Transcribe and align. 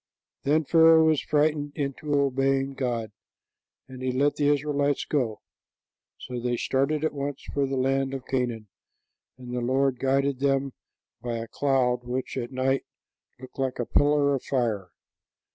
Then 0.41 0.63
Pharaoh 0.65 1.05
was 1.05 1.21
frightened 1.21 1.73
into 1.75 2.15
obeying 2.19 2.73
God, 2.73 3.11
and 3.87 4.01
he 4.01 4.11
let 4.11 4.33
the 4.35 4.47
Israelites 4.47 5.05
go; 5.05 5.41
so 6.17 6.39
they 6.39 6.57
started 6.57 7.03
at 7.05 7.13
once 7.13 7.43
for 7.53 7.67
the 7.67 7.77
land 7.77 8.15
of 8.15 8.25
Canaan, 8.25 8.67
and 9.37 9.53
the 9.55 9.61
Lord 9.61 9.99
guided 9.99 10.39
them 10.39 10.73
by 11.21 11.37
a 11.37 11.47
cloud, 11.47 12.03
which 12.03 12.35
at 12.35 12.51
night 12.51 12.83
looked 13.39 13.59
like 13.59 13.77
a 13.77 13.85
pillar 13.85 14.33
of 14.33 14.41
fire. 14.43 14.89